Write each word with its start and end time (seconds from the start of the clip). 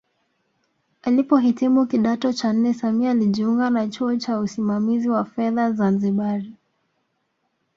Alipohitimu 1.01 1.85
kidato 1.85 2.33
cha 2.33 2.53
nne 2.53 2.73
Samia 2.73 3.11
alijiunga 3.11 3.69
na 3.69 3.87
chuo 3.87 4.15
cha 4.15 4.39
usimamizi 4.39 5.09
wa 5.09 5.25
fedha 5.25 5.71
Zanzibari 5.71 6.53